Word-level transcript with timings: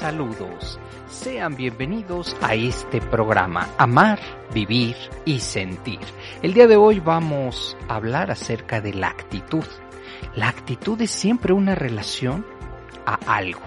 Saludos, 0.00 0.80
sean 1.10 1.56
bienvenidos 1.56 2.34
a 2.40 2.54
este 2.54 3.02
programa 3.02 3.68
Amar, 3.76 4.18
Vivir 4.54 4.96
y 5.26 5.40
Sentir. 5.40 6.00
El 6.40 6.54
día 6.54 6.66
de 6.66 6.76
hoy 6.76 7.00
vamos 7.00 7.76
a 7.86 7.96
hablar 7.96 8.30
acerca 8.30 8.80
de 8.80 8.94
la 8.94 9.08
actitud. 9.08 9.64
La 10.34 10.48
actitud 10.48 10.98
es 11.02 11.10
siempre 11.10 11.52
una 11.52 11.74
relación 11.74 12.46
a 13.04 13.18
algo. 13.26 13.60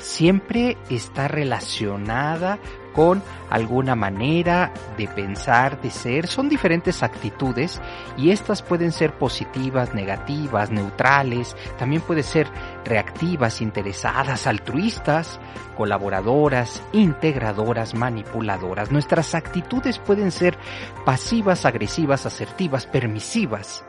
Siempre 0.00 0.76
está 0.90 1.28
relacionada 1.28 2.58
con 2.94 3.22
alguna 3.50 3.94
manera 3.94 4.72
de 4.96 5.06
pensar, 5.08 5.80
de 5.80 5.90
ser. 5.90 6.26
Son 6.26 6.48
diferentes 6.48 7.02
actitudes 7.02 7.80
y 8.16 8.30
estas 8.30 8.62
pueden 8.62 8.92
ser 8.92 9.18
positivas, 9.18 9.94
negativas, 9.94 10.70
neutrales. 10.70 11.56
También 11.78 12.00
pueden 12.02 12.24
ser 12.24 12.48
reactivas, 12.84 13.60
interesadas, 13.60 14.46
altruistas, 14.46 15.38
colaboradoras, 15.76 16.82
integradoras, 16.92 17.94
manipuladoras. 17.94 18.90
Nuestras 18.90 19.34
actitudes 19.34 19.98
pueden 19.98 20.30
ser 20.30 20.56
pasivas, 21.04 21.66
agresivas, 21.66 22.26
asertivas, 22.26 22.86
permisivas. 22.86 23.84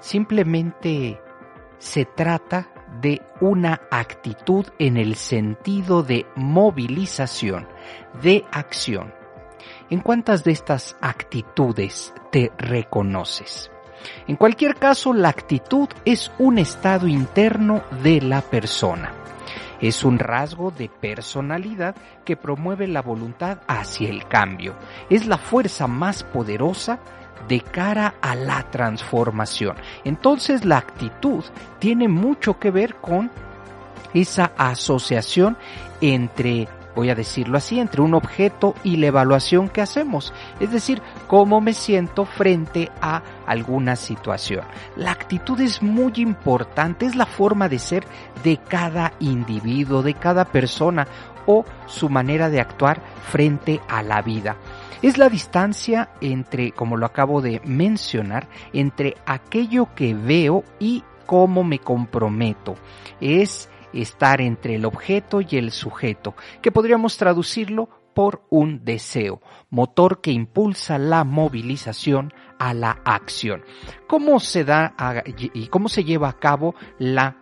Simplemente 0.00 1.20
se 1.78 2.04
trata 2.04 2.68
de 3.00 3.20
una 3.40 3.82
actitud 3.90 4.66
en 4.78 4.96
el 4.96 5.16
sentido 5.16 6.02
de 6.02 6.26
movilización, 6.36 7.66
de 8.22 8.44
acción. 8.50 9.12
¿En 9.90 10.00
cuántas 10.00 10.44
de 10.44 10.52
estas 10.52 10.96
actitudes 11.00 12.14
te 12.30 12.52
reconoces? 12.58 13.70
En 14.26 14.36
cualquier 14.36 14.76
caso, 14.76 15.12
la 15.12 15.28
actitud 15.28 15.88
es 16.04 16.32
un 16.38 16.58
estado 16.58 17.06
interno 17.06 17.82
de 18.02 18.20
la 18.20 18.42
persona. 18.42 19.12
Es 19.80 20.04
un 20.04 20.18
rasgo 20.18 20.70
de 20.70 20.88
personalidad 20.88 21.94
que 22.24 22.36
promueve 22.36 22.86
la 22.86 23.02
voluntad 23.02 23.58
hacia 23.66 24.08
el 24.08 24.26
cambio. 24.26 24.74
Es 25.10 25.26
la 25.26 25.36
fuerza 25.36 25.86
más 25.86 26.22
poderosa 26.22 27.00
de 27.48 27.60
cara 27.60 28.14
a 28.22 28.34
la 28.34 28.62
transformación. 28.70 29.76
Entonces 30.04 30.64
la 30.64 30.78
actitud 30.78 31.44
tiene 31.78 32.08
mucho 32.08 32.58
que 32.58 32.70
ver 32.70 32.94
con 32.96 33.30
esa 34.14 34.52
asociación 34.56 35.56
entre, 36.00 36.68
voy 36.94 37.10
a 37.10 37.14
decirlo 37.14 37.58
así, 37.58 37.80
entre 37.80 38.02
un 38.02 38.14
objeto 38.14 38.74
y 38.82 38.96
la 38.96 39.08
evaluación 39.08 39.68
que 39.68 39.80
hacemos. 39.80 40.32
Es 40.60 40.70
decir, 40.70 41.02
cómo 41.26 41.60
me 41.60 41.74
siento 41.74 42.24
frente 42.24 42.90
a 43.00 43.22
alguna 43.46 43.96
situación. 43.96 44.64
La 44.96 45.10
actitud 45.10 45.60
es 45.60 45.82
muy 45.82 46.12
importante, 46.16 47.06
es 47.06 47.16
la 47.16 47.26
forma 47.26 47.68
de 47.68 47.78
ser 47.78 48.06
de 48.42 48.56
cada 48.56 49.12
individuo, 49.20 50.02
de 50.02 50.14
cada 50.14 50.44
persona 50.44 51.06
o 51.46 51.64
su 51.86 52.08
manera 52.08 52.48
de 52.48 52.60
actuar 52.60 53.02
frente 53.30 53.80
a 53.88 54.02
la 54.02 54.22
vida. 54.22 54.56
Es 55.02 55.18
la 55.18 55.28
distancia 55.28 56.08
entre, 56.20 56.72
como 56.72 56.96
lo 56.96 57.04
acabo 57.04 57.42
de 57.42 57.60
mencionar, 57.64 58.48
entre 58.72 59.16
aquello 59.26 59.88
que 59.94 60.14
veo 60.14 60.64
y 60.78 61.04
cómo 61.26 61.62
me 61.64 61.78
comprometo. 61.78 62.76
Es 63.20 63.68
estar 63.94 64.40
entre 64.40 64.76
el 64.76 64.84
objeto 64.84 65.40
y 65.40 65.56
el 65.56 65.70
sujeto, 65.70 66.34
que 66.62 66.72
podríamos 66.72 67.16
traducirlo 67.16 67.88
por 68.14 68.44
un 68.48 68.84
deseo, 68.84 69.40
motor 69.70 70.20
que 70.20 70.30
impulsa 70.30 70.98
la 70.98 71.24
movilización 71.24 72.32
a 72.58 72.72
la 72.72 73.00
acción. 73.04 73.64
¿Cómo 74.06 74.38
se 74.40 74.64
da 74.64 74.94
y 75.36 75.66
cómo 75.66 75.88
se 75.88 76.04
lleva 76.04 76.28
a 76.28 76.38
cabo 76.38 76.74
la 76.98 77.36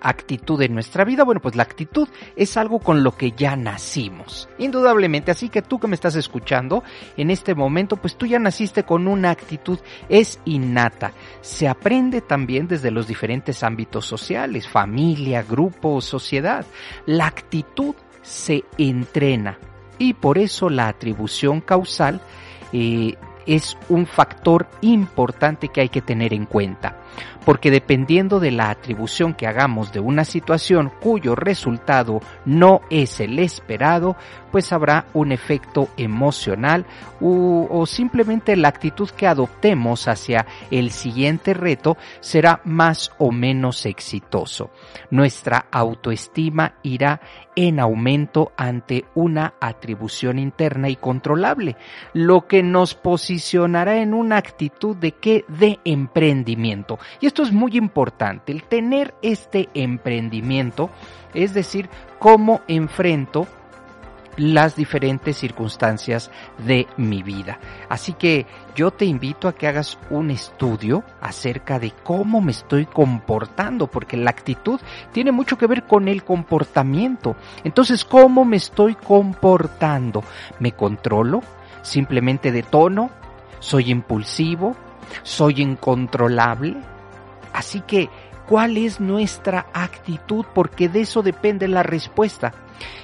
actitud 0.00 0.60
en 0.62 0.74
nuestra 0.74 1.04
vida? 1.04 1.24
Bueno, 1.24 1.40
pues 1.40 1.56
la 1.56 1.62
actitud 1.62 2.08
es 2.36 2.56
algo 2.56 2.78
con 2.78 3.02
lo 3.02 3.16
que 3.16 3.32
ya 3.32 3.56
nacimos. 3.56 4.48
Indudablemente, 4.58 5.30
así 5.30 5.48
que 5.48 5.62
tú 5.62 5.78
que 5.78 5.88
me 5.88 5.94
estás 5.94 6.16
escuchando 6.16 6.82
en 7.16 7.30
este 7.30 7.54
momento, 7.54 7.96
pues 7.96 8.16
tú 8.16 8.26
ya 8.26 8.38
naciste 8.38 8.84
con 8.84 9.08
una 9.08 9.30
actitud, 9.30 9.78
es 10.08 10.40
innata. 10.44 11.12
Se 11.40 11.68
aprende 11.68 12.20
también 12.20 12.68
desde 12.68 12.90
los 12.90 13.06
diferentes 13.06 13.62
ámbitos 13.62 14.06
sociales, 14.06 14.68
familia, 14.68 15.42
grupo, 15.42 16.00
sociedad. 16.00 16.66
La 17.06 17.26
actitud 17.26 17.94
se 18.22 18.64
entrena 18.78 19.58
y 19.98 20.14
por 20.14 20.38
eso 20.38 20.70
la 20.70 20.88
atribución 20.88 21.60
causal 21.60 22.20
eh, 22.72 23.14
es 23.46 23.76
un 23.88 24.06
factor 24.06 24.66
importante 24.80 25.68
que 25.68 25.82
hay 25.82 25.88
que 25.88 26.00
tener 26.00 26.32
en 26.32 26.46
cuenta 26.46 27.03
porque 27.44 27.70
dependiendo 27.70 28.40
de 28.40 28.50
la 28.50 28.70
atribución 28.70 29.34
que 29.34 29.46
hagamos 29.46 29.92
de 29.92 30.00
una 30.00 30.24
situación 30.24 30.90
cuyo 31.00 31.34
resultado 31.34 32.20
no 32.44 32.80
es 32.90 33.20
el 33.20 33.38
esperado, 33.38 34.16
pues 34.50 34.72
habrá 34.72 35.06
un 35.14 35.32
efecto 35.32 35.88
emocional 35.96 36.86
o 37.20 37.84
simplemente 37.86 38.56
la 38.56 38.68
actitud 38.68 39.10
que 39.10 39.26
adoptemos 39.26 40.06
hacia 40.08 40.46
el 40.70 40.90
siguiente 40.90 41.54
reto 41.54 41.96
será 42.20 42.60
más 42.64 43.12
o 43.18 43.32
menos 43.32 43.86
exitoso. 43.86 44.70
Nuestra 45.10 45.66
autoestima 45.70 46.74
irá 46.82 47.20
en 47.56 47.80
aumento 47.80 48.52
ante 48.56 49.04
una 49.14 49.54
atribución 49.60 50.38
interna 50.38 50.88
y 50.88 50.96
controlable, 50.96 51.76
lo 52.12 52.46
que 52.46 52.62
nos 52.62 52.94
posicionará 52.94 53.98
en 53.98 54.14
una 54.14 54.36
actitud 54.36 54.96
de 54.96 55.12
que 55.12 55.44
de 55.48 55.78
emprendimiento. 55.84 56.98
Y 57.20 57.26
esto 57.26 57.42
es 57.42 57.52
muy 57.52 57.76
importante, 57.76 58.52
el 58.52 58.64
tener 58.64 59.14
este 59.22 59.68
emprendimiento, 59.74 60.90
es 61.32 61.54
decir, 61.54 61.88
cómo 62.18 62.62
enfrento 62.68 63.46
las 64.36 64.76
diferentes 64.76 65.36
circunstancias 65.36 66.30
de 66.58 66.86
mi 66.96 67.22
vida. 67.22 67.58
Así 67.88 68.14
que 68.14 68.46
yo 68.74 68.90
te 68.90 69.04
invito 69.04 69.48
a 69.48 69.54
que 69.54 69.66
hagas 69.66 69.98
un 70.10 70.30
estudio 70.30 71.04
acerca 71.20 71.78
de 71.78 71.92
cómo 72.02 72.40
me 72.40 72.52
estoy 72.52 72.86
comportando, 72.86 73.86
porque 73.86 74.16
la 74.16 74.30
actitud 74.30 74.80
tiene 75.12 75.32
mucho 75.32 75.56
que 75.56 75.66
ver 75.66 75.84
con 75.84 76.08
el 76.08 76.24
comportamiento. 76.24 77.36
Entonces, 77.62 78.04
¿cómo 78.04 78.44
me 78.44 78.56
estoy 78.56 78.94
comportando? 78.94 80.22
¿Me 80.58 80.72
controlo? 80.72 81.42
¿Simplemente 81.82 82.50
de 82.50 82.62
tono? 82.62 83.10
¿Soy 83.60 83.90
impulsivo? 83.90 84.74
¿Soy 85.22 85.62
incontrolable? 85.62 86.76
Así 87.54 87.80
que, 87.80 88.10
¿cuál 88.48 88.76
es 88.76 89.00
nuestra 89.00 89.66
actitud? 89.72 90.44
Porque 90.52 90.88
de 90.88 91.02
eso 91.02 91.22
depende 91.22 91.68
la 91.68 91.84
respuesta. 91.84 92.52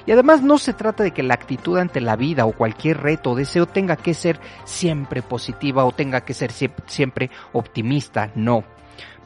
Y 0.05 0.11
además 0.11 0.43
no 0.43 0.59
se 0.59 0.75
trata 0.75 1.05
de 1.05 1.13
que 1.13 1.23
la 1.23 1.35
actitud 1.35 1.79
ante 1.79 2.01
la 2.01 2.17
vida 2.17 2.45
o 2.45 2.53
cualquier 2.53 3.01
reto 3.01 3.31
o 3.31 3.35
deseo 3.37 3.67
tenga 3.67 3.97
que 3.97 4.13
ser 4.13 4.41
siempre 4.65 5.23
positiva 5.23 5.85
o 5.85 5.93
tenga 5.93 6.23
que 6.23 6.35
ser 6.35 6.51
siempre 6.51 7.31
optimista, 7.53 8.33
no. 8.35 8.65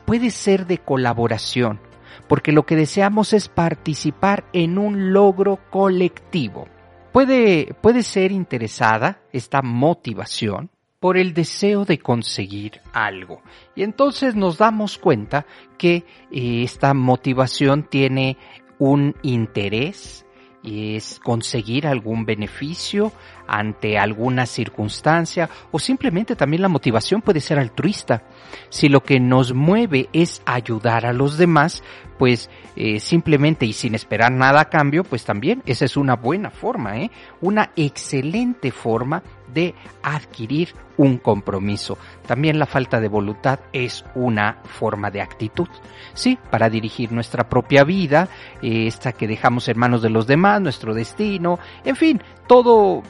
Puede 0.04 0.30
ser 0.30 0.66
de 0.66 0.76
colaboración, 0.76 1.80
porque 2.28 2.52
lo 2.52 2.66
que 2.66 2.76
deseamos 2.76 3.32
es 3.32 3.48
participar 3.48 4.44
en 4.52 4.76
un 4.76 5.14
logro 5.14 5.58
colectivo. 5.70 6.68
Puede, 7.12 7.74
puede 7.80 8.02
ser 8.02 8.30
interesada 8.30 9.20
esta 9.32 9.62
motivación 9.62 10.70
por 11.04 11.18
el 11.18 11.34
deseo 11.34 11.84
de 11.84 11.98
conseguir 11.98 12.80
algo. 12.94 13.42
Y 13.74 13.82
entonces 13.82 14.36
nos 14.36 14.56
damos 14.56 14.96
cuenta 14.96 15.44
que 15.76 15.96
eh, 16.32 16.62
esta 16.62 16.94
motivación 16.94 17.82
tiene 17.82 18.38
un 18.78 19.14
interés, 19.20 20.24
es 20.62 21.20
conseguir 21.22 21.86
algún 21.86 22.24
beneficio 22.24 23.12
ante 23.46 23.98
alguna 23.98 24.46
circunstancia 24.46 25.48
o 25.70 25.78
simplemente 25.78 26.36
también 26.36 26.62
la 26.62 26.68
motivación 26.68 27.22
puede 27.22 27.40
ser 27.40 27.58
altruista. 27.58 28.22
Si 28.68 28.88
lo 28.88 29.02
que 29.02 29.20
nos 29.20 29.54
mueve 29.54 30.08
es 30.12 30.42
ayudar 30.44 31.06
a 31.06 31.12
los 31.12 31.38
demás, 31.38 31.82
pues 32.18 32.50
eh, 32.76 33.00
simplemente 33.00 33.66
y 33.66 33.72
sin 33.72 33.94
esperar 33.94 34.32
nada 34.32 34.60
a 34.60 34.68
cambio, 34.70 35.04
pues 35.04 35.24
también 35.24 35.62
esa 35.66 35.84
es 35.84 35.96
una 35.96 36.16
buena 36.16 36.50
forma, 36.50 36.98
¿eh? 36.98 37.10
una 37.40 37.70
excelente 37.76 38.70
forma 38.70 39.22
de 39.52 39.74
adquirir 40.02 40.74
un 40.96 41.18
compromiso. 41.18 41.98
También 42.26 42.58
la 42.58 42.66
falta 42.66 43.00
de 43.00 43.08
voluntad 43.08 43.60
es 43.72 44.04
una 44.14 44.58
forma 44.64 45.10
de 45.10 45.20
actitud, 45.20 45.68
sí, 46.12 46.38
para 46.50 46.70
dirigir 46.70 47.12
nuestra 47.12 47.48
propia 47.48 47.84
vida, 47.84 48.28
eh, 48.62 48.86
esta 48.86 49.12
que 49.12 49.28
dejamos 49.28 49.68
en 49.68 49.78
manos 49.78 50.02
de 50.02 50.10
los 50.10 50.26
demás, 50.26 50.60
nuestro 50.60 50.94
destino, 50.94 51.58
en 51.84 51.96
fin, 51.96 52.22
todo 52.46 53.02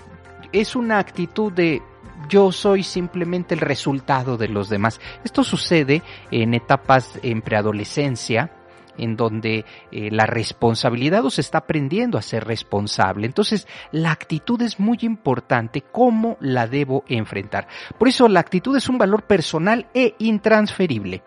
es 0.52 0.76
una 0.76 0.99
actitud 0.99 1.52
de 1.52 1.82
yo 2.29 2.52
soy 2.52 2.82
simplemente 2.82 3.55
el 3.55 3.61
resultado 3.61 4.37
de 4.37 4.49
los 4.49 4.69
demás. 4.69 5.00
Esto 5.25 5.44
sucede 5.44 6.02
en 6.31 6.55
etapas 6.55 7.19
en 7.23 7.43
preadolescencia, 7.43 8.50
en 8.96 9.17
donde 9.17 9.64
eh, 9.91 10.11
la 10.11 10.26
responsabilidad 10.26 11.25
o 11.25 11.31
se 11.31 11.41
está 11.41 11.58
aprendiendo 11.58 12.17
a 12.17 12.23
ser 12.23 12.44
responsable. 12.44 13.26
Entonces, 13.26 13.67
la 13.91 14.12
actitud 14.12 14.61
es 14.62 14.79
muy 14.79 14.99
importante, 15.02 15.82
cómo 15.82 16.37
la 16.41 16.67
debo 16.67 17.05
enfrentar. 17.08 17.67
Por 17.99 18.08
eso, 18.08 18.29
la 18.29 18.41
actitud 18.41 18.76
es 18.76 18.88
un 18.88 18.99
valor 18.99 19.25
personal 19.25 19.87
e 19.94 20.14
intransferible 20.19 21.23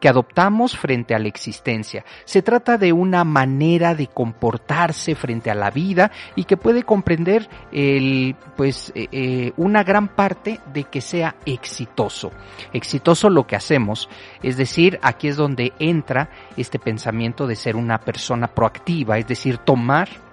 que 0.00 0.08
adoptamos 0.08 0.76
frente 0.76 1.14
a 1.14 1.18
la 1.18 1.28
existencia. 1.28 2.04
Se 2.24 2.42
trata 2.42 2.78
de 2.78 2.92
una 2.92 3.22
manera 3.22 3.94
de 3.94 4.08
comportarse 4.08 5.14
frente 5.14 5.50
a 5.50 5.54
la 5.54 5.70
vida 5.70 6.10
y 6.34 6.44
que 6.44 6.56
puede 6.56 6.82
comprender 6.82 7.48
el, 7.70 8.34
pues, 8.56 8.92
eh, 8.94 9.08
eh, 9.12 9.52
una 9.56 9.84
gran 9.84 10.08
parte 10.08 10.60
de 10.72 10.84
que 10.84 11.00
sea 11.00 11.36
exitoso. 11.44 12.32
Exitoso 12.72 13.28
lo 13.28 13.46
que 13.46 13.56
hacemos, 13.56 14.08
es 14.42 14.56
decir, 14.56 14.98
aquí 15.02 15.28
es 15.28 15.36
donde 15.36 15.72
entra 15.78 16.30
este 16.56 16.78
pensamiento 16.78 17.46
de 17.46 17.56
ser 17.56 17.76
una 17.76 17.98
persona 17.98 18.48
proactiva, 18.48 19.18
es 19.18 19.26
decir, 19.26 19.58
tomar 19.58 20.29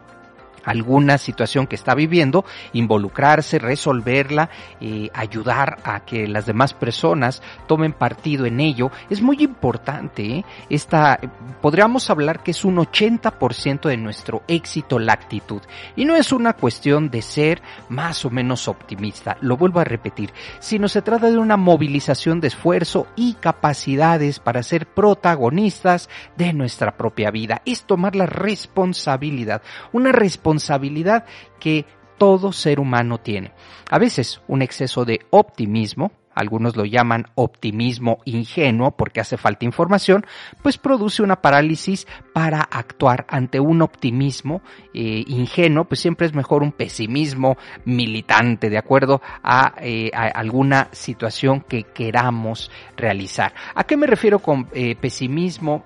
alguna 0.67 1.17
situación 1.17 1.65
que 1.65 1.75
está 1.75 1.95
viviendo, 1.95 2.45
involucrarse, 2.73 3.57
resolverla, 3.57 4.49
eh, 4.81 5.09
ayudar 5.13 5.79
a 5.83 6.01
que 6.01 6.27
las 6.27 6.45
demás 6.45 6.73
personas 6.73 7.41
tomen 7.67 7.93
partido 7.93 8.45
en 8.45 8.59
ello. 8.59 8.91
Es 9.09 9.21
muy 9.21 9.37
importante. 9.39 10.23
¿eh? 10.25 10.45
Esta, 10.69 11.19
podríamos 11.61 12.09
hablar 12.09 12.43
que 12.43 12.51
es 12.51 12.65
un 12.65 12.75
80% 12.75 13.87
de 13.87 13.97
nuestro 13.97 14.43
éxito 14.47 14.99
la 14.99 15.13
actitud. 15.13 15.61
Y 15.95 16.03
no 16.03 16.17
es 16.17 16.33
una 16.33 16.53
cuestión 16.53 17.09
de 17.09 17.21
ser 17.21 17.61
más 17.87 18.25
o 18.25 18.29
menos 18.29 18.67
optimista. 18.67 19.37
Lo 19.39 19.55
vuelvo 19.55 19.79
a 19.79 19.85
repetir. 19.85 20.33
Sino 20.59 20.89
se 20.89 21.01
trata 21.01 21.29
de 21.29 21.37
una 21.37 21.55
movilización 21.55 22.41
de 22.41 22.49
esfuerzo 22.49 23.07
y 23.15 23.35
capacidades 23.35 24.39
para 24.39 24.63
ser 24.63 24.85
protagonistas 24.85 26.09
de 26.35 26.51
nuestra 26.51 26.97
propia 26.97 27.31
vida. 27.31 27.61
Es 27.65 27.83
tomar 27.83 28.17
la 28.17 28.25
responsabilidad. 28.25 29.61
Una 29.93 30.11
responsabilidad 30.11 30.56
responsabilidad 30.57 31.25
que 31.59 31.85
todo 32.17 32.51
ser 32.51 32.79
humano 32.79 33.19
tiene. 33.19 33.51
A 33.89 33.99
veces 33.99 34.41
un 34.47 34.63
exceso 34.63 35.05
de 35.05 35.19
optimismo, 35.29 36.11
algunos 36.33 36.75
lo 36.75 36.85
llaman 36.85 37.25
optimismo 37.35 38.19
ingenuo 38.25 38.91
porque 38.91 39.19
hace 39.19 39.37
falta 39.37 39.65
información, 39.65 40.25
pues 40.63 40.77
produce 40.77 41.21
una 41.21 41.41
parálisis 41.41 42.07
para 42.33 42.61
actuar 42.61 43.25
ante 43.29 43.59
un 43.59 43.81
optimismo 43.81 44.61
eh, 44.93 45.23
ingenuo, 45.27 45.85
pues 45.85 45.99
siempre 45.99 46.25
es 46.27 46.33
mejor 46.33 46.63
un 46.63 46.71
pesimismo 46.71 47.55
militante, 47.85 48.69
de 48.69 48.77
acuerdo 48.79 49.21
a, 49.43 49.75
eh, 49.81 50.11
alguna 50.13 50.89
situación 50.91 51.61
que 51.61 51.83
queramos 51.83 52.71
realizar. 52.95 53.53
¿A 53.75 53.83
qué 53.83 53.95
me 53.95 54.07
refiero 54.07 54.39
con 54.39 54.69
eh, 54.73 54.95
pesimismo 54.95 55.85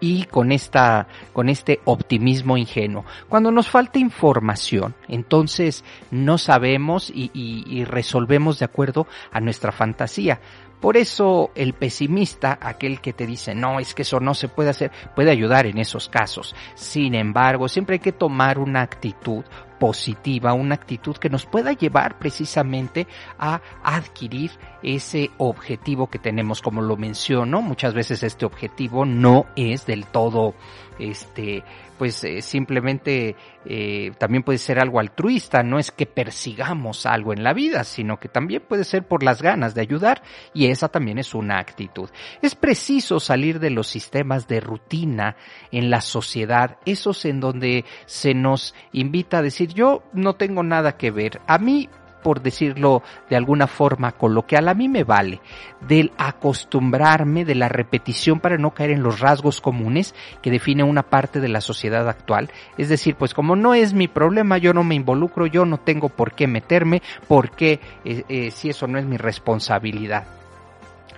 y 0.00 0.24
con 0.24 0.52
esta, 0.52 1.06
con 1.32 1.48
este 1.48 1.80
optimismo 1.84 2.56
ingenuo. 2.56 3.04
Cuando 3.28 3.50
nos 3.50 3.68
falta 3.68 3.98
información, 3.98 4.94
entonces 5.08 5.84
no 6.10 6.38
sabemos 6.38 7.10
y, 7.14 7.30
y 7.34 7.84
resolvemos 7.84 8.58
de 8.58 8.64
acuerdo 8.64 9.06
a 9.30 9.40
nuestra 9.40 9.72
fantasía. 9.72 10.40
Por 10.80 10.96
eso 10.96 11.50
el 11.54 11.74
pesimista, 11.74 12.58
aquel 12.60 13.00
que 13.00 13.12
te 13.12 13.26
dice, 13.26 13.54
no, 13.54 13.80
es 13.80 13.94
que 13.94 14.02
eso 14.02 14.18
no 14.18 14.32
se 14.32 14.48
puede 14.48 14.70
hacer, 14.70 14.90
puede 15.14 15.30
ayudar 15.30 15.66
en 15.66 15.76
esos 15.76 16.08
casos. 16.08 16.56
Sin 16.74 17.14
embargo, 17.14 17.68
siempre 17.68 17.94
hay 17.96 18.00
que 18.00 18.12
tomar 18.12 18.58
una 18.58 18.80
actitud 18.80 19.44
positiva, 19.80 20.52
una 20.52 20.76
actitud 20.76 21.16
que 21.16 21.30
nos 21.30 21.46
pueda 21.46 21.72
llevar 21.72 22.18
precisamente 22.18 23.08
a 23.38 23.60
adquirir 23.82 24.52
ese 24.82 25.30
objetivo 25.38 26.08
que 26.08 26.20
tenemos, 26.20 26.62
como 26.62 26.82
lo 26.82 26.96
menciono, 26.96 27.62
muchas 27.62 27.94
veces 27.94 28.22
este 28.22 28.44
objetivo 28.44 29.04
no 29.04 29.46
es 29.56 29.86
del 29.86 30.06
todo 30.06 30.54
este 31.00 31.64
pues 32.00 32.24
eh, 32.24 32.40
simplemente 32.40 33.36
eh, 33.66 34.12
también 34.16 34.42
puede 34.42 34.56
ser 34.56 34.78
algo 34.78 35.00
altruista, 35.00 35.62
no 35.62 35.78
es 35.78 35.90
que 35.90 36.06
persigamos 36.06 37.04
algo 37.04 37.34
en 37.34 37.44
la 37.44 37.52
vida, 37.52 37.84
sino 37.84 38.18
que 38.18 38.30
también 38.30 38.62
puede 38.66 38.84
ser 38.84 39.06
por 39.06 39.22
las 39.22 39.42
ganas 39.42 39.74
de 39.74 39.82
ayudar 39.82 40.22
y 40.54 40.68
esa 40.68 40.88
también 40.88 41.18
es 41.18 41.34
una 41.34 41.58
actitud. 41.58 42.08
Es 42.40 42.54
preciso 42.54 43.20
salir 43.20 43.60
de 43.60 43.68
los 43.68 43.86
sistemas 43.86 44.48
de 44.48 44.60
rutina 44.60 45.36
en 45.72 45.90
la 45.90 46.00
sociedad, 46.00 46.78
esos 46.86 47.26
en 47.26 47.38
donde 47.38 47.84
se 48.06 48.32
nos 48.32 48.74
invita 48.92 49.38
a 49.38 49.42
decir 49.42 49.69
yo 49.74 50.02
no 50.12 50.34
tengo 50.34 50.62
nada 50.62 50.96
que 50.96 51.10
ver, 51.10 51.40
a 51.46 51.58
mí 51.58 51.88
por 52.22 52.42
decirlo 52.42 53.02
de 53.28 53.36
alguna 53.36 53.66
forma 53.66 54.12
coloquial, 54.12 54.68
a 54.68 54.74
mí 54.74 54.88
me 54.88 55.04
vale 55.04 55.40
del 55.80 56.12
acostumbrarme, 56.18 57.44
de 57.44 57.54
la 57.54 57.68
repetición 57.68 58.40
para 58.40 58.58
no 58.58 58.72
caer 58.72 58.90
en 58.90 59.02
los 59.02 59.20
rasgos 59.20 59.60
comunes 59.60 60.14
que 60.42 60.50
define 60.50 60.82
una 60.82 61.02
parte 61.02 61.40
de 61.40 61.48
la 61.48 61.60
sociedad 61.60 62.08
actual. 62.08 62.50
Es 62.78 62.88
decir, 62.88 63.16
pues 63.16 63.34
como 63.34 63.56
no 63.56 63.74
es 63.74 63.94
mi 63.94 64.08
problema, 64.08 64.58
yo 64.58 64.72
no 64.74 64.84
me 64.84 64.94
involucro, 64.94 65.46
yo 65.46 65.64
no 65.64 65.78
tengo 65.78 66.08
por 66.08 66.32
qué 66.32 66.46
meterme, 66.46 67.02
porque 67.28 67.80
eh, 68.04 68.24
eh, 68.28 68.50
si 68.50 68.70
eso 68.70 68.86
no 68.86 68.98
es 68.98 69.06
mi 69.06 69.16
responsabilidad. 69.16 70.39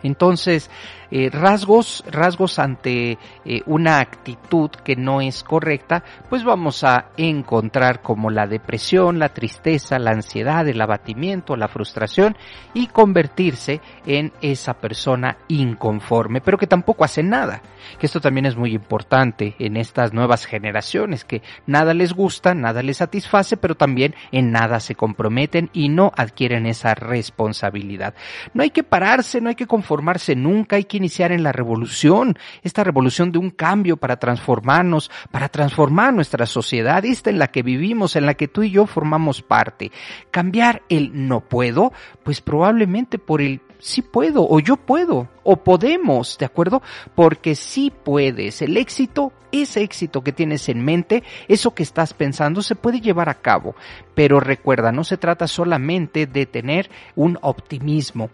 Entonces, 0.03 0.71
eh, 1.15 1.29
rasgos, 1.31 2.03
rasgos 2.11 2.59
ante 2.59 3.19
eh, 3.45 3.61
una 3.67 4.01
actitud 4.01 4.71
que 4.71 4.97
no 4.97 5.21
es 5.21 5.45
correcta, 5.45 6.03
pues 6.31 6.43
vamos 6.43 6.85
a 6.85 7.11
encontrar 7.19 8.01
como 8.01 8.31
la 8.31 8.47
depresión, 8.47 9.19
la 9.19 9.29
tristeza, 9.29 9.99
la 9.99 10.13
ansiedad, 10.13 10.67
el 10.67 10.81
abatimiento, 10.81 11.55
la 11.55 11.69
frustración 11.69 12.35
y 12.73 12.87
convertirse 12.87 13.83
en 14.07 14.33
esa 14.41 14.73
persona 14.73 15.37
inconforme, 15.49 16.41
pero 16.41 16.57
que 16.57 16.67
tampoco 16.67 17.05
hace 17.05 17.23
nada. 17.23 17.61
Que 17.99 18.07
esto 18.07 18.21
también 18.21 18.47
es 18.47 18.57
muy 18.57 18.73
importante 18.73 19.55
en 19.59 19.77
estas 19.77 20.15
nuevas 20.15 20.47
generaciones, 20.47 21.25
que 21.27 21.43
nada 21.67 21.93
les 21.93 22.15
gusta, 22.15 22.55
nada 22.55 22.83
les 22.83 22.99
satisface, 22.99 23.59
pero 23.59 23.75
también 23.75 24.15
en 24.31 24.51
nada 24.51 24.81
se 24.81 24.95
comprometen 24.95 25.69
y 25.75 25.91
no 25.91 26.11
adquieren 26.17 26.65
esa 26.65 26.95
responsabilidad. 26.95 28.15
No 28.55 28.63
hay 28.63 28.71
que 28.71 28.83
pararse, 28.83 29.41
no 29.41 29.51
hay 29.51 29.57
que 29.57 29.67
conformarse 29.67 29.92
nunca, 30.37 30.77
hay 30.77 30.85
que 30.85 30.97
iniciar 30.97 31.33
en 31.33 31.43
la 31.43 31.53
revolución, 31.53 32.39
esta 32.63 32.85
revolución 32.85 33.33
de 33.33 33.39
un 33.39 33.51
cambio 33.51 33.97
para 33.97 34.17
transformarnos, 34.17 35.11
para 35.31 35.49
transformar 35.49 36.15
nuestra 36.15 36.47
sociedad, 36.47 37.05
esta 37.05 37.31
en 37.31 37.39
la 37.39 37.49
que 37.49 37.63
vivimos, 37.63 38.17
en 38.17 38.27
la 38.27 38.35
que 38.35 38.49
tú 38.49 38.63
y 38.63 38.71
yo 38.71 38.87
formamos 38.87 39.43
parte. 39.43 39.93
Cambiar 40.31 40.83
el 40.89 41.27
no 41.27 41.41
puedo, 41.41 41.93
pues 42.23 42.41
probablemente 42.41 43.19
por 43.19 43.41
el 43.41 43.61
sí 43.83 44.01
puedo, 44.01 44.47
o 44.49 44.61
yo 44.61 44.77
puedo, 44.77 45.29
o 45.43 45.57
podemos, 45.57 46.39
¿de 46.39 46.47
acuerdo? 46.47 46.83
Porque 47.15 47.55
sí 47.55 47.93
puedes. 48.05 48.63
El 48.63 48.77
éxito, 48.77 49.33
ese 49.51 49.83
éxito 49.83 50.23
que 50.23 50.33
tienes 50.33 50.69
en 50.69 50.85
mente, 50.85 51.25
eso 51.49 51.75
que 51.75 51.83
estás 51.83 52.15
pensando, 52.15 52.63
se 52.63 52.77
puede 52.77 53.01
llevar 53.01 53.29
a 53.29 53.41
cabo. 53.43 53.75
Pero 54.15 54.41
recuerda, 54.41 54.93
no 54.93 55.05
se 55.05 55.17
trata 55.17 55.49
solamente 55.49 56.27
de 56.27 56.47
tener 56.47 56.91
un 57.17 57.39
optimismo, 57.43 58.31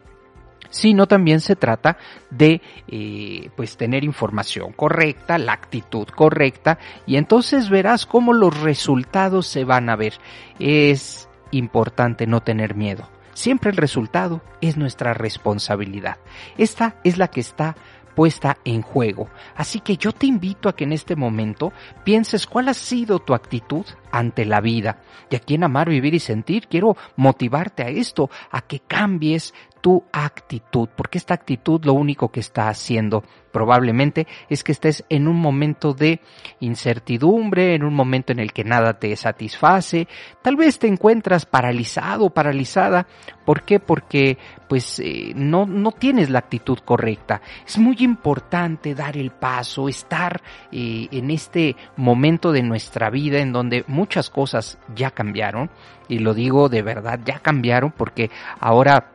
sino 0.71 1.07
también 1.07 1.41
se 1.41 1.57
trata 1.57 1.99
de 2.31 2.61
eh, 2.89 3.51
pues 3.57 3.77
tener 3.77 4.05
información 4.05 4.73
correcta, 4.73 5.39
la 5.39 5.53
actitud 5.53 6.07
correcta 6.09 6.79
y 7.07 7.17
entonces 7.17 7.71
verás 7.71 8.07
cómo 8.07 8.33
los 8.33 8.61
resultados 8.61 9.47
se 9.47 9.65
van 9.65 9.91
a 9.91 9.97
ver. 9.97 10.15
Es 10.59 11.29
importante 11.51 12.27
no 12.27 12.41
tener 12.41 12.75
miedo. 12.75 13.09
Siempre 13.33 13.71
el 13.71 13.77
resultado 13.77 14.43
es 14.61 14.77
nuestra 14.77 15.15
responsabilidad. 15.15 16.17
Esta 16.57 16.97
es 17.05 17.19
la 17.19 17.29
que 17.29 17.41
está 17.41 17.77
puesta 18.19 18.59
en 18.65 18.83
juego. 18.83 19.29
Así 19.55 19.79
que 19.79 19.97
yo 19.97 20.11
te 20.11 20.27
invito 20.27 20.69
a 20.69 20.75
que 20.75 20.83
en 20.83 20.93
este 20.93 21.15
momento 21.15 21.73
pienses 22.03 22.49
cuál 22.49 22.69
ha 22.69 22.75
sido 22.75 23.21
tu 23.21 23.33
actitud 23.33 23.87
ante 24.11 24.45
la 24.45 24.61
vida. 24.61 25.01
Y 25.31 25.37
aquí 25.37 25.55
en 25.55 25.65
Amar, 25.65 25.89
Vivir 25.89 26.15
y 26.15 26.21
Sentir 26.21 26.69
quiero 26.69 26.97
motivarte 27.17 27.83
a 27.83 27.89
esto, 27.89 28.31
a 28.51 28.63
que 28.63 28.81
cambies 28.81 29.55
tu 29.81 30.05
actitud, 30.13 30.89
porque 30.97 31.19
esta 31.19 31.35
actitud 31.35 31.85
lo 31.85 31.93
único 31.93 32.31
que 32.31 32.41
está 32.41 32.69
haciendo 32.69 33.23
probablemente 33.53 34.27
es 34.49 34.63
que 34.63 34.73
estés 34.73 35.05
en 35.09 35.27
un 35.27 35.37
momento 35.37 35.95
de 35.95 36.21
incertidumbre, 36.61 37.75
en 37.75 37.83
un 37.83 37.95
momento 37.95 38.33
en 38.33 38.41
el 38.41 38.53
que 38.53 38.65
nada 38.65 38.99
te 38.99 39.15
satisface, 39.17 40.07
tal 40.43 40.57
vez 40.57 40.79
te 40.79 40.87
encuentras 40.87 41.47
paralizado, 41.47 42.31
paralizada, 42.31 43.07
¿por 43.45 43.63
qué? 43.63 43.81
Porque 43.81 44.37
pues 44.69 45.01
eh, 45.01 45.33
no, 45.35 45.65
no 45.65 45.93
tienes 45.93 46.29
la 46.29 46.41
actitud 46.41 46.79
correcta. 46.85 47.41
Es 47.67 47.79
muy 47.79 47.97
importante 48.01 48.95
dar 48.95 49.17
el 49.17 49.31
paso, 49.31 49.89
estar 49.89 50.43
eh, 50.71 51.09
en 51.11 51.31
este 51.31 51.75
momento 51.97 52.53
de 52.53 52.63
nuestra 52.63 53.09
vida 53.11 53.39
en 53.39 53.53
donde 53.53 53.85
muchas 53.99 54.31
cosas 54.31 54.79
ya 54.95 55.11
cambiaron, 55.11 55.71
y 56.09 56.21
lo 56.21 56.33
digo 56.35 56.69
de 56.69 56.83
verdad, 56.83 57.19
ya 57.25 57.41
cambiaron 57.41 57.91
porque 57.91 58.31
ahora 58.61 59.11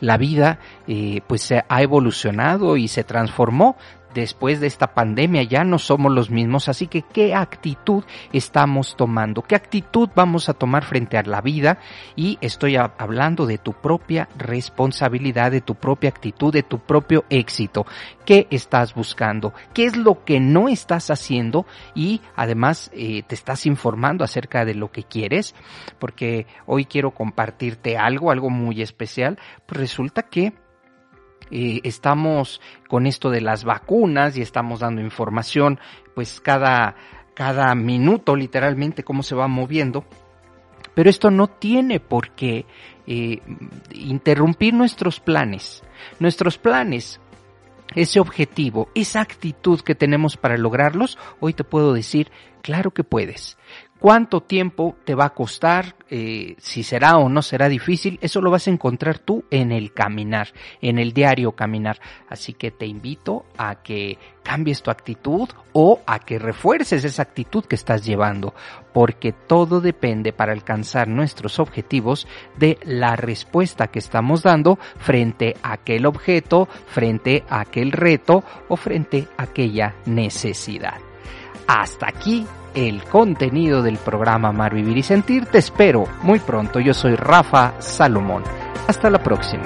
la 0.00 0.18
vida 0.18 0.58
eh, 0.86 1.20
pues 1.26 1.52
ha 1.52 1.82
evolucionado 1.82 2.76
y 2.76 2.88
se 2.88 3.04
transformó 3.04 3.76
después 4.14 4.60
de 4.60 4.66
esta 4.66 4.94
pandemia 4.94 5.42
ya 5.42 5.64
no 5.64 5.78
somos 5.78 6.12
los 6.12 6.30
mismos, 6.30 6.68
así 6.68 6.86
que 6.86 7.02
qué 7.02 7.34
actitud 7.34 8.04
estamos 8.32 8.96
tomando, 8.96 9.42
qué 9.42 9.54
actitud 9.54 10.08
vamos 10.14 10.48
a 10.48 10.54
tomar 10.54 10.84
frente 10.84 11.18
a 11.18 11.22
la 11.22 11.40
vida 11.40 11.78
y 12.16 12.38
estoy 12.40 12.76
hablando 12.76 13.46
de 13.46 13.58
tu 13.58 13.72
propia 13.72 14.28
responsabilidad, 14.36 15.50
de 15.50 15.60
tu 15.60 15.74
propia 15.74 16.10
actitud, 16.10 16.52
de 16.52 16.62
tu 16.62 16.78
propio 16.78 17.24
éxito. 17.30 17.86
¿Qué 18.24 18.46
estás 18.50 18.94
buscando? 18.94 19.52
¿Qué 19.74 19.84
es 19.84 19.96
lo 19.96 20.24
que 20.24 20.40
no 20.40 20.68
estás 20.68 21.10
haciendo? 21.10 21.66
Y 21.94 22.20
además 22.36 22.90
eh, 22.94 23.22
te 23.26 23.34
estás 23.34 23.66
informando 23.66 24.24
acerca 24.24 24.64
de 24.64 24.74
lo 24.74 24.90
que 24.90 25.02
quieres, 25.02 25.54
porque 25.98 26.46
hoy 26.66 26.84
quiero 26.84 27.12
compartirte 27.12 27.96
algo, 27.96 28.30
algo 28.30 28.50
muy 28.50 28.82
especial. 28.82 29.38
Pues 29.66 29.80
resulta 29.80 30.22
que 30.22 30.52
eh, 31.52 31.80
estamos 31.84 32.60
con 32.88 33.06
esto 33.06 33.30
de 33.30 33.42
las 33.42 33.64
vacunas 33.64 34.36
y 34.36 34.42
estamos 34.42 34.80
dando 34.80 35.02
información, 35.02 35.78
pues 36.14 36.40
cada, 36.40 36.96
cada 37.34 37.74
minuto 37.74 38.34
literalmente 38.34 39.04
cómo 39.04 39.22
se 39.22 39.34
va 39.34 39.48
moviendo. 39.48 40.04
Pero 40.94 41.10
esto 41.10 41.30
no 41.30 41.46
tiene 41.46 42.00
por 42.00 42.30
qué 42.30 42.64
eh, 43.06 43.40
interrumpir 43.92 44.74
nuestros 44.74 45.20
planes. 45.20 45.82
Nuestros 46.18 46.58
planes 46.58 47.20
ese 47.94 48.20
objetivo, 48.20 48.88
esa 48.94 49.20
actitud 49.20 49.80
que 49.80 49.94
tenemos 49.94 50.38
para 50.38 50.56
lograrlos, 50.56 51.18
hoy 51.40 51.52
te 51.52 51.64
puedo 51.64 51.92
decir, 51.92 52.30
claro 52.62 52.92
que 52.92 53.04
puedes 53.04 53.58
cuánto 54.02 54.40
tiempo 54.40 54.96
te 55.04 55.14
va 55.14 55.26
a 55.26 55.30
costar, 55.32 55.94
eh, 56.10 56.56
si 56.58 56.82
será 56.82 57.18
o 57.18 57.28
no 57.28 57.40
será 57.40 57.68
difícil, 57.68 58.18
eso 58.20 58.40
lo 58.40 58.50
vas 58.50 58.66
a 58.66 58.72
encontrar 58.72 59.20
tú 59.20 59.44
en 59.48 59.70
el 59.70 59.92
caminar, 59.92 60.48
en 60.80 60.98
el 60.98 61.12
diario 61.12 61.52
caminar. 61.52 62.00
Así 62.28 62.52
que 62.52 62.72
te 62.72 62.84
invito 62.84 63.46
a 63.56 63.76
que 63.76 64.18
cambies 64.42 64.82
tu 64.82 64.90
actitud 64.90 65.48
o 65.72 66.00
a 66.04 66.18
que 66.18 66.40
refuerces 66.40 67.04
esa 67.04 67.22
actitud 67.22 67.64
que 67.64 67.76
estás 67.76 68.04
llevando, 68.04 68.54
porque 68.92 69.30
todo 69.30 69.80
depende 69.80 70.32
para 70.32 70.50
alcanzar 70.52 71.06
nuestros 71.06 71.60
objetivos 71.60 72.26
de 72.58 72.78
la 72.82 73.14
respuesta 73.14 73.86
que 73.86 74.00
estamos 74.00 74.42
dando 74.42 74.80
frente 74.98 75.54
a 75.62 75.74
aquel 75.74 76.06
objeto, 76.06 76.66
frente 76.88 77.44
a 77.48 77.60
aquel 77.60 77.92
reto 77.92 78.42
o 78.68 78.74
frente 78.74 79.28
a 79.36 79.44
aquella 79.44 79.94
necesidad. 80.06 80.98
Hasta 81.68 82.08
aquí 82.08 82.44
el 82.74 83.04
contenido 83.04 83.82
del 83.82 83.98
programa 83.98 84.48
Amar, 84.48 84.74
Vivir 84.74 84.96
y 84.98 85.02
Sentir. 85.02 85.46
Te 85.46 85.58
espero 85.58 86.04
muy 86.22 86.38
pronto. 86.38 86.80
Yo 86.80 86.94
soy 86.94 87.14
Rafa 87.14 87.74
Salomón. 87.80 88.42
Hasta 88.86 89.10
la 89.10 89.22
próxima. 89.22 89.64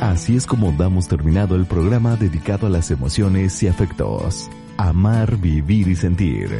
Así 0.00 0.36
es 0.36 0.46
como 0.46 0.72
damos 0.72 1.08
terminado 1.08 1.56
el 1.56 1.66
programa 1.66 2.16
dedicado 2.16 2.66
a 2.66 2.70
las 2.70 2.90
emociones 2.90 3.62
y 3.62 3.68
afectos. 3.68 4.50
Amar, 4.76 5.36
vivir 5.36 5.88
y 5.88 5.96
sentir. 5.96 6.50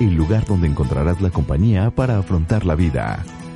El 0.00 0.14
lugar 0.14 0.44
donde 0.46 0.66
encontrarás 0.66 1.20
la 1.20 1.30
compañía 1.30 1.90
para 1.90 2.18
afrontar 2.18 2.64
la 2.64 2.74
vida. 2.74 3.22